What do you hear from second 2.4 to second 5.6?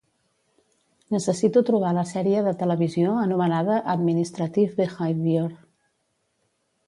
de TV anomenada Administrative Behavior